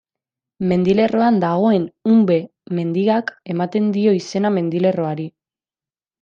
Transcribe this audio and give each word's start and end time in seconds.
Mendilerroan 0.69 1.37
dagoen 1.43 1.85
Unbe 2.13 2.39
mendiak 2.79 3.31
ematen 3.57 3.93
dio 3.99 4.17
izena 4.23 4.55
mendilerroari. 4.59 5.29